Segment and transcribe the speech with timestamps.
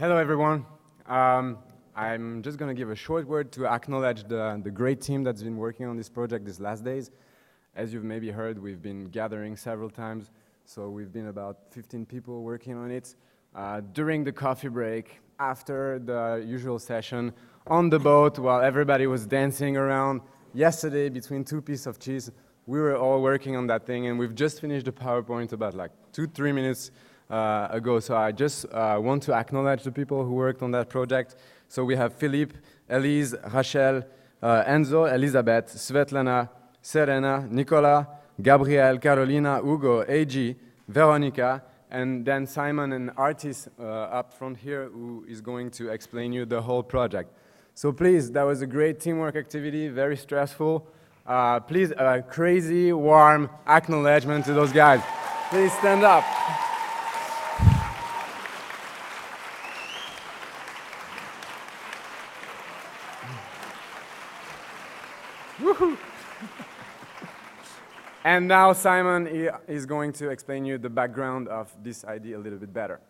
[0.00, 0.64] Hello, everyone.
[1.06, 1.58] Um,
[1.96, 5.42] I'm just going to give a short word to acknowledge the, the great team that's
[5.42, 7.10] been working on this project these last days.
[7.74, 10.30] As you've maybe heard, we've been gathering several times,
[10.64, 13.16] so we've been about 15 people working on it.
[13.56, 17.32] Uh, during the coffee break, after the usual session,
[17.66, 20.20] on the boat while everybody was dancing around.
[20.54, 22.30] Yesterday, between two pieces of cheese,
[22.66, 25.90] we were all working on that thing, and we've just finished the PowerPoint about like
[26.12, 26.92] two, three minutes
[27.30, 28.00] uh, ago.
[28.00, 31.36] So I just uh, want to acknowledge the people who worked on that project.
[31.68, 32.54] So we have Philippe,
[32.88, 34.02] Elise, Rachel,
[34.42, 36.48] uh, Enzo, Elizabeth, Svetlana,
[36.80, 38.08] Serena, Nicola,
[38.40, 40.56] Gabriel, Carolina, Hugo, AG,
[40.86, 46.32] Veronica, and then Simon, an artist uh, up front here, who is going to explain
[46.32, 47.32] you the whole project.
[47.74, 50.86] So please, that was a great teamwork activity, very stressful.
[51.26, 55.02] Uh, please, a crazy, warm acknowledgement to those guys.
[55.50, 56.24] Please stand up.
[68.28, 69.26] And now Simon
[69.66, 73.00] is going to explain you the background of this idea a little bit better.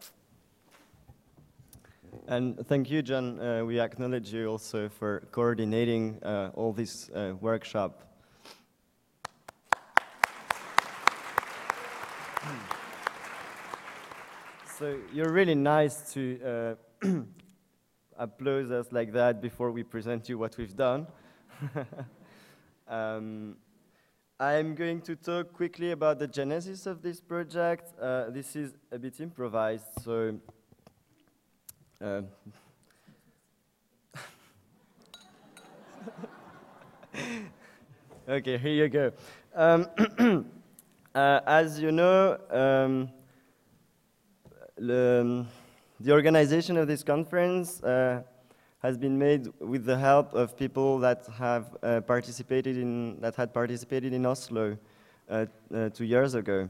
[2.29, 3.41] And thank you, John.
[3.41, 8.05] Uh, we acknowledge you also for coordinating uh, all this uh, workshop.
[14.79, 17.09] so you're really nice to uh,
[18.17, 21.09] applaud us like that before we present you what we've done.
[22.89, 23.57] um,
[24.41, 27.93] I'm going to talk quickly about the genesis of this project.
[28.01, 30.39] Uh, this is a bit improvised, so
[32.01, 32.23] uh,
[38.29, 39.11] okay, here you go.
[39.57, 39.89] Um,
[41.17, 43.11] uh, as you know, um,
[44.77, 45.47] the,
[45.99, 48.23] the, organization of this conference uh,
[48.81, 53.53] has been made with the help of people that have uh, participated in that had
[53.53, 54.77] participated in Oslo
[55.29, 56.69] uh, uh, two years ago.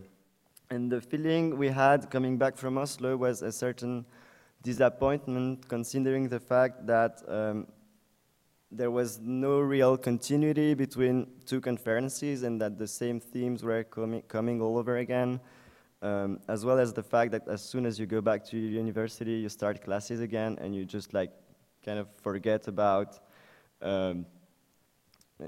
[0.71, 4.05] And the feeling we had coming back from Oslo was a certain
[4.63, 7.67] disappointment, considering the fact that um,
[8.71, 14.23] there was no real continuity between two conferences and that the same themes were coming,
[14.29, 15.41] coming all over again.
[16.01, 19.33] Um, as well as the fact that as soon as you go back to university,
[19.33, 21.33] you start classes again and you just like
[21.89, 23.19] kind of forget about
[23.81, 24.27] um,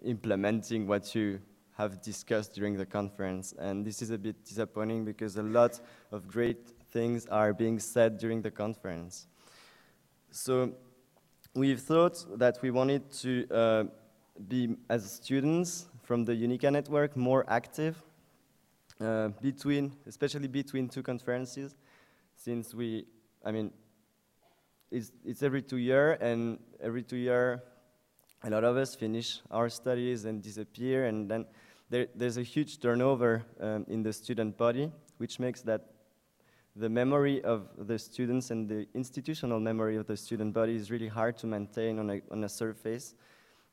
[0.03, 1.39] implementing what you
[1.77, 3.53] have discussed during the conference.
[3.59, 5.79] And this is a bit disappointing because a lot
[6.11, 9.27] of great things are being said during the conference.
[10.31, 10.73] So
[11.55, 13.84] we've thought that we wanted to uh,
[14.49, 18.03] be, as students from the UNICA network, more active
[18.99, 21.77] uh, between, especially between two conferences,
[22.34, 23.05] since we,
[23.45, 23.73] I mean,
[24.91, 27.62] it's, it's every two year, and every two year,
[28.43, 31.47] a lot of us finish our studies and disappear, and then
[31.91, 35.91] there, there's a huge turnover um, in the student body, which makes that
[36.77, 41.09] the memory of the students and the institutional memory of the student body is really
[41.09, 43.15] hard to maintain on a, on a surface.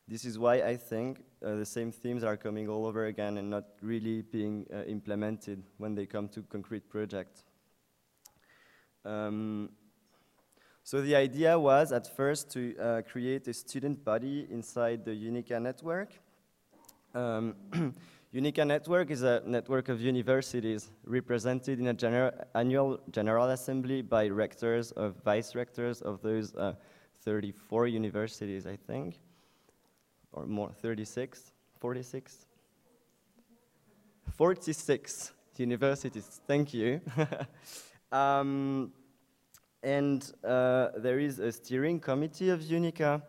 [0.08, 3.50] This is why I think uh, the same themes are coming all over again and
[3.50, 7.44] not really being uh, implemented when they come to concrete projects.
[9.06, 9.70] Um,
[10.88, 15.62] so the idea was at first to uh, create a student body inside the UNICA
[15.62, 16.14] network.
[17.14, 17.56] Um,
[18.34, 24.30] UNICA network is a network of universities represented in a gener annual general assembly by
[24.30, 26.74] rectors of vice rectors of those uh,
[27.26, 29.20] 34 universities, I think,
[30.32, 32.46] or more, 36, 46?
[34.38, 37.02] 46 universities, thank you.
[38.14, 38.94] um,
[39.88, 43.22] and uh, there is a steering committee of UNICA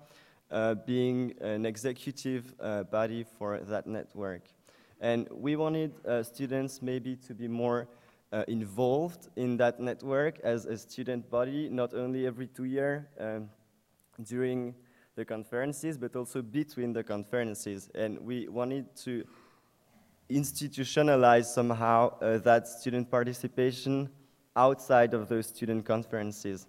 [0.50, 4.42] uh, being an executive uh, body for that network.
[5.00, 7.86] And we wanted uh, students maybe to be more
[8.32, 13.48] uh, involved in that network as a student body, not only every two years um,
[14.24, 14.74] during
[15.15, 17.88] the conferences, but also between the conferences.
[17.94, 19.24] And we wanted to
[20.28, 24.10] institutionalize somehow uh, that student participation
[24.59, 26.66] outside of those student conferences.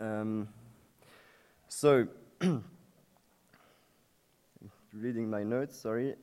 [0.00, 0.48] Um,
[1.68, 2.08] so,
[4.94, 6.14] reading my notes, sorry.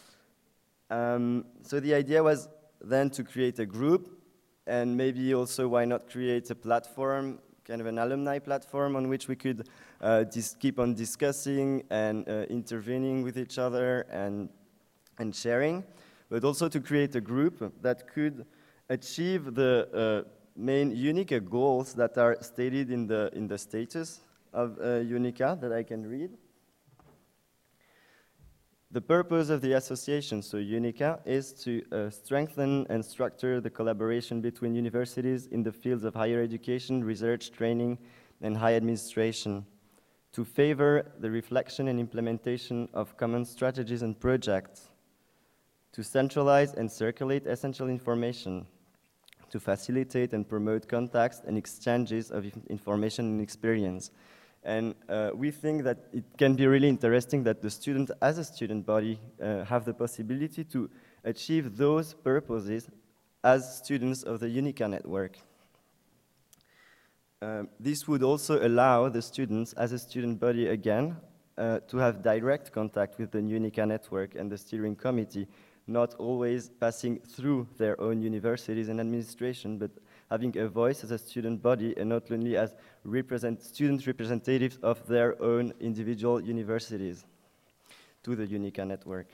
[0.90, 2.48] um, so the idea was
[2.82, 4.22] then to create a group
[4.66, 9.28] and maybe also why not create a platform, kind of an alumni platform on which
[9.28, 9.66] we could
[10.02, 10.24] uh,
[10.60, 14.50] keep on discussing and uh, intervening with each other and,
[15.18, 15.82] and sharing,
[16.28, 18.44] but also to create a group that could
[18.88, 24.20] achieve the uh, main Unica goals that are stated in the, in the status
[24.52, 26.30] of uh, Unica that I can read.
[28.92, 34.40] The purpose of the association, so UNICA, is to uh, strengthen and structure the collaboration
[34.40, 37.98] between universities in the fields of higher education, research, training,
[38.40, 39.66] and high administration,
[40.32, 44.88] to favor the reflection and implementation of common strategies and projects,
[45.92, 48.66] to centralize and circulate essential information,
[49.50, 54.10] to facilitate and promote contacts and exchanges of information and experience,
[54.66, 58.44] and uh, we think that it can be really interesting that the student, as a
[58.44, 60.90] student body, uh, have the possibility to
[61.22, 62.90] achieve those purposes
[63.44, 65.38] as students of the UNICA network.
[67.40, 71.16] Um, this would also allow the students, as a student body again,
[71.56, 75.46] uh, to have direct contact with the UNICA network and the steering committee,
[75.86, 79.90] not always passing through their own universities and administration, but
[80.30, 82.74] having a voice as a student body and not only as
[83.04, 87.24] represent student representatives of their own individual universities
[88.24, 89.28] to the UNICA network.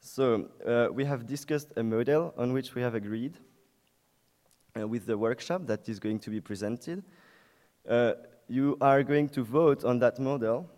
[0.00, 3.34] So uh, we have discussed a model on which we have agreed
[4.78, 7.02] uh, with the workshop that is going to be presented.
[7.86, 8.12] Uh,
[8.48, 10.70] you are going to vote on that model.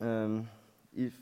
[0.00, 0.48] Um,
[0.96, 1.12] if,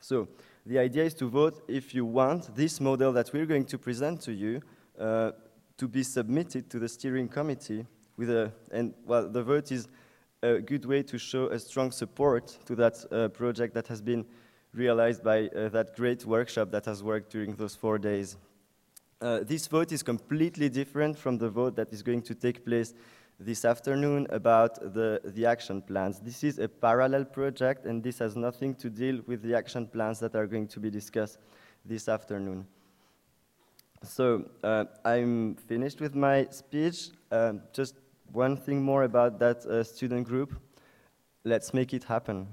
[0.00, 0.28] so
[0.66, 4.20] the idea is to vote if you want this model that we're going to present
[4.22, 4.60] to you
[4.98, 5.32] uh,
[5.76, 7.86] to be submitted to the steering committee
[8.16, 9.88] with a, and well, the vote is
[10.42, 14.24] a good way to show a strong support to that uh, project that has been
[14.72, 18.36] realized by uh, that great workshop that has worked during those four days.
[19.20, 22.94] Uh, this vote is completely different from the vote that is going to take place
[23.40, 26.20] this afternoon about the, the action plans.
[26.20, 30.20] This is a parallel project and this has nothing to deal with the action plans
[30.20, 31.38] that are going to be discussed
[31.84, 32.66] this afternoon.
[34.02, 37.10] So uh, I'm finished with my speech.
[37.32, 37.94] Um, just
[38.30, 40.54] one thing more about that uh, student group.
[41.44, 42.46] Let's make it happen.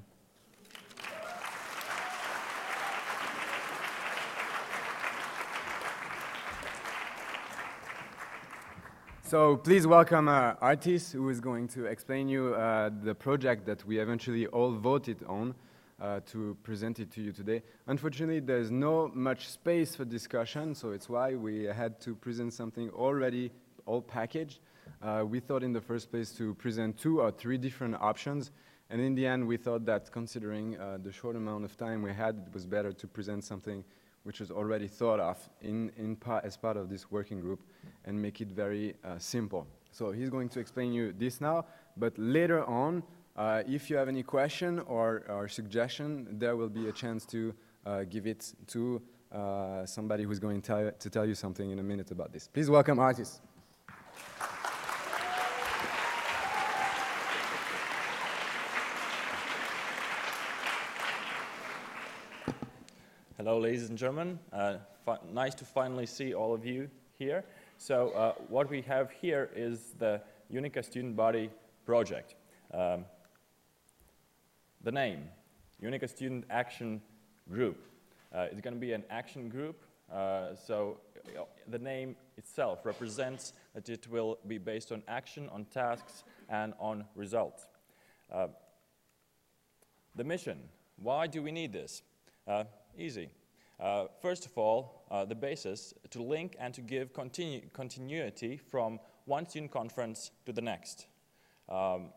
[9.27, 13.85] So please welcome uh, Artis, who is going to explain you uh, the project that
[13.85, 15.53] we eventually all voted on
[15.99, 17.61] uh, to present it to you today.
[17.87, 22.89] Unfortunately, there's no much space for discussion, so it's why we had to present something
[22.91, 23.51] already
[23.85, 24.59] all packaged.
[25.01, 28.51] Uh, we thought in the first place to present two or three different options,
[28.89, 32.13] and in the end, we thought that considering uh, the short amount of time we
[32.13, 33.83] had, it was better to present something
[34.27, 37.61] which is already thought of in, in pa as part of this working group
[38.03, 39.65] and make it very uh, simple.
[39.91, 41.63] So he's going to explain you this now,
[41.95, 43.03] but later on,
[43.37, 47.53] uh, if you have any question or, or, suggestion, there will be a chance to
[47.85, 49.01] uh, give it to
[49.31, 52.49] uh, somebody who's going to, to tell you something in a minute about this.
[52.49, 53.39] Please welcome Artis.
[63.37, 64.39] Hello, ladies and gentlemen.
[64.51, 64.77] Uh,
[65.31, 66.89] nice to finally see all of you
[67.19, 67.43] here.
[67.77, 70.19] So uh, what we have here is the
[70.49, 71.51] Unica Student Body
[71.85, 72.33] project.
[72.73, 73.05] Um,
[74.83, 75.25] the name,
[75.79, 76.99] Unica Student Action
[77.47, 77.85] Group.
[78.33, 80.97] Uh, it's going to be an action group, uh, so
[81.37, 86.73] uh, the name itself represents that it will be based on action, on tasks, and
[86.79, 87.67] on results.
[88.33, 88.47] Uh,
[90.15, 90.57] the mission,
[90.95, 92.01] why do we need this?
[92.97, 93.29] Uh, easy.
[93.79, 99.47] Uh, first of all, the basis to link and to give continu continuity from one
[99.47, 101.07] student conference to the next.
[101.69, 102.09] Um,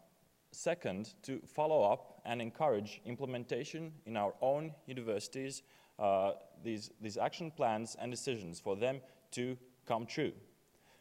[0.52, 5.62] Second, to follow up and encourage implementation in our own universities,
[5.98, 6.32] uh,
[6.64, 9.56] these, these action plans and decisions for them to
[9.86, 10.32] come true.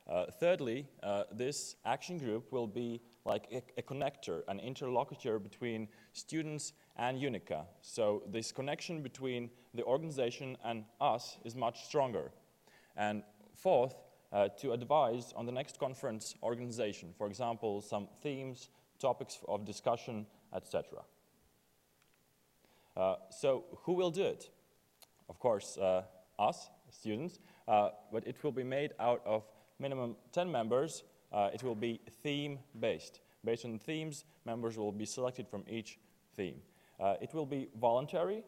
[0.07, 5.87] Uh, thirdly, uh, this action group will be like a, a, connector, an interlocutor between
[6.13, 7.65] students and Unica.
[7.81, 12.31] So this connection between the organization and us is much stronger.
[12.95, 13.23] And
[13.55, 13.95] fourth,
[14.31, 20.25] uh, to advise on the next conference organization, for example, some themes, topics of discussion,
[20.53, 20.99] etc.
[22.95, 24.49] Uh, so who will do it?
[25.29, 26.03] Of course, uh,
[26.37, 29.43] us, students, uh, but it will be made out of
[29.79, 31.03] minimum 10 members.
[31.31, 33.19] Uh, it will be theme-based.
[33.43, 35.99] Based on themes, members will be selected from each
[36.35, 36.61] theme.
[36.99, 38.43] Uh, it will be voluntary,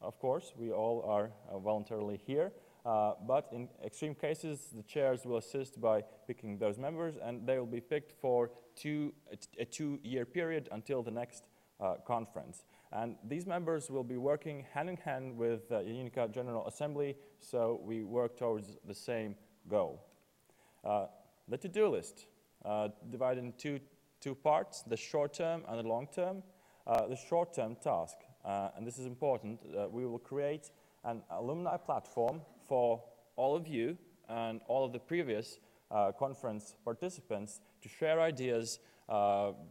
[0.00, 0.52] of course.
[0.56, 2.52] We all are uh, voluntarily here.
[2.84, 7.58] Uh, but in extreme cases, the chairs will assist by picking those members, and they
[7.58, 9.12] will be picked for two,
[9.58, 11.44] a two-year period until the next
[11.78, 12.64] uh, conference.
[12.90, 17.16] And these members will be working hand in hand with the uh, Unica General Assembly,
[17.38, 19.36] so we work towards the same
[19.68, 20.04] goal.
[21.52, 22.28] The to-do list,
[22.64, 23.78] uh, divided in two,
[24.22, 26.42] two parts, the short-term and the long-term.
[26.86, 30.70] Uh, the short-term task, uh, and this is important, uh, we will create
[31.04, 33.04] an alumni platform for
[33.36, 33.98] all of you
[34.30, 35.58] and all of the previous
[35.90, 38.78] uh, conference participants to share ideas,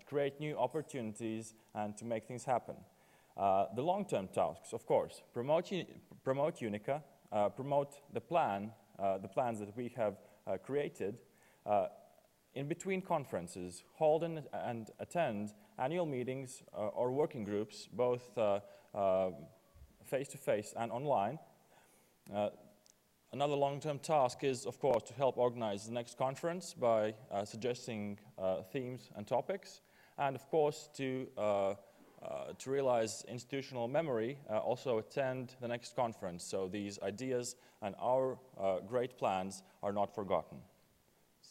[0.05, 2.75] create new opportunities, and to make things happen.
[3.75, 5.73] the long-term tasks, of course, promote,
[6.23, 7.01] promote Unica,
[7.55, 10.17] promote the plan, the plans that we have
[10.63, 11.17] created,
[11.65, 11.87] uh,
[12.53, 18.59] in between conferences, hold and, and attend annual meetings uh, or working groups, both uh,
[18.93, 19.31] uh,
[20.05, 21.39] face-to-face -face and online.
[22.33, 22.49] Uh,
[23.31, 27.15] another long-term task is, of course, to help organize the next conference by
[27.45, 28.19] suggesting
[28.71, 29.81] themes and topics,
[30.17, 31.27] and of course, to
[32.21, 37.95] uh, to realize institutional memory, uh, also attend the next conference so these ideas and
[37.99, 40.59] our uh, great plans are not forgotten.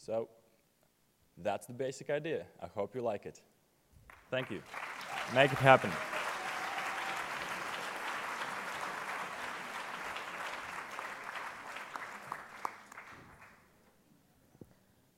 [0.05, 0.29] So
[1.37, 2.45] that's the basic idea.
[2.61, 3.39] I hope you like it.
[4.31, 4.61] Thank you.
[5.35, 5.91] Make it happen.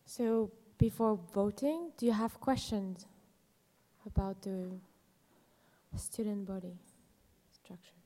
[0.05, 3.05] So before voting, do you have questions
[4.05, 4.67] about the
[5.95, 6.77] student body
[7.51, 7.99] structure?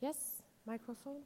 [0.00, 1.22] Yes, microphone.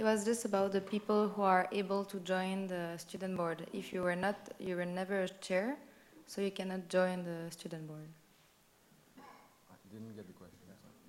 [0.00, 3.66] It was just about the people who are able to join the student board.
[3.74, 5.76] If you were not, you were never a chair,
[6.26, 8.08] so you cannot join the student board.
[9.18, 10.56] I didn't get the question.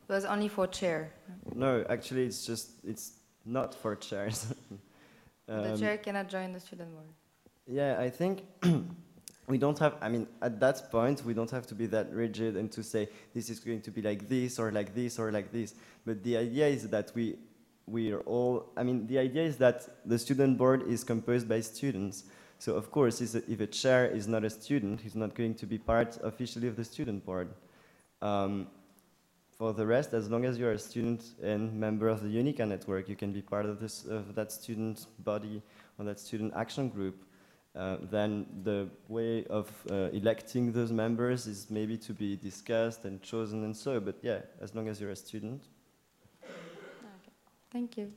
[0.10, 1.13] It was only for chair.
[1.55, 3.13] No, actually, it's just it's
[3.45, 4.53] not for chairs.
[5.48, 7.07] um, the chair cannot join the student board.
[7.65, 8.43] Yeah, I think
[9.48, 9.95] we don't have.
[10.01, 13.07] I mean, at that point, we don't have to be that rigid and to say
[13.33, 15.75] this is going to be like this or like this or like this.
[16.05, 17.38] But the idea is that we
[17.91, 21.60] we are all, I mean, the idea is that the student board is composed by
[21.62, 22.24] students.
[22.57, 25.77] So of course, if a chair is not a student, he's not going to be
[25.77, 27.50] part officially of the student board.
[28.21, 28.67] Um,
[29.57, 33.10] for the rest, as long as you're a student and member of the Unica network,
[33.10, 35.62] you can be part of, this, of that student body
[36.00, 37.25] or that student action group.
[37.75, 43.21] Uh, then the way of uh, electing those members is maybe to be discussed and
[43.21, 45.63] chosen and so, but yeah, as long as you're a student.
[47.72, 48.12] Thank you.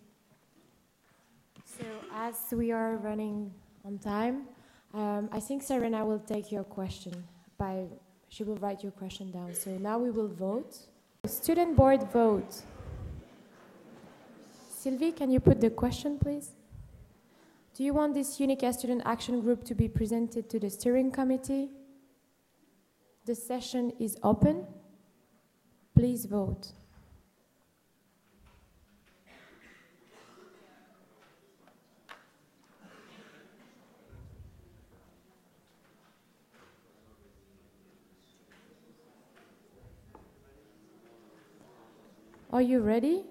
[1.65, 3.53] So as we are running
[3.85, 4.49] on time,
[4.93, 7.25] um, I think Serena will take your question
[7.57, 7.85] by,
[8.29, 9.55] she will write your question down.
[9.55, 10.77] So now we will vote.
[11.27, 12.63] Student board vote.
[14.69, 16.51] Sylvie, can you put the question, please?
[17.75, 21.71] Do you want this Unica Student Action Group to be presented to the steering committee?
[23.25, 24.67] The session is open.
[25.95, 26.73] Please vote.
[42.55, 43.25] Are you ready?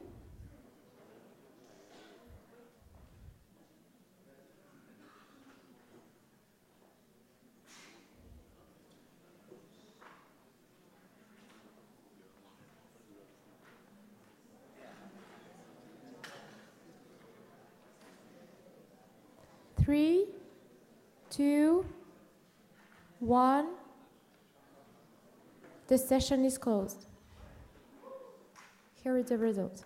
[19.86, 20.26] Three,
[21.30, 21.86] two,
[23.22, 23.68] one.
[25.88, 27.06] The session is closed.
[29.04, 29.84] Here is the result.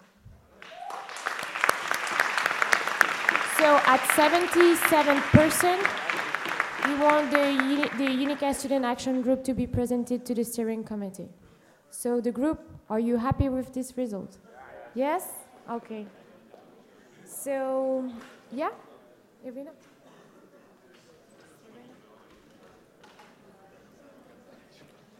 [3.57, 6.07] So at 77%,
[6.87, 11.29] we want the, the Unica Student Action Group to be presented to the steering committee.
[11.89, 14.37] So the group, are you happy with this result?
[14.93, 15.29] Yes?
[15.67, 16.05] Okay.
[17.25, 18.07] So,
[18.51, 18.69] yeah,
[19.43, 19.71] Irina?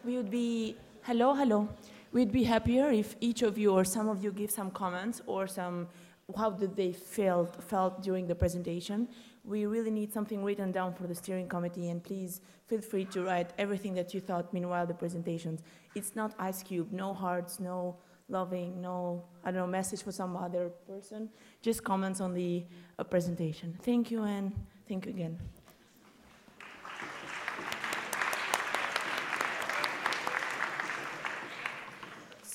[0.04, 1.68] We would be, hello, hello.
[2.12, 5.46] We'd be happier if each of you or some of you give some comments or
[5.46, 5.88] some
[6.36, 9.08] how did they felt felt during the presentation.
[9.44, 13.24] We really need something written down for the steering committee and please feel free to
[13.24, 15.62] write everything that you thought meanwhile the presentations.
[15.94, 17.96] It's not ice cube, no hearts, no
[18.28, 21.30] loving, no, I don't know, message for some other person,
[21.62, 22.64] just comments on the
[22.98, 23.78] uh, presentation.
[23.82, 24.52] Thank you and
[24.86, 25.38] thank you again.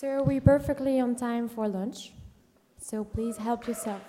[0.04, 2.12] So we're perfectly on time for lunch.
[2.78, 4.02] So please help yourself.